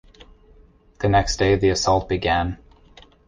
[1.01, 2.57] The next day the assault began.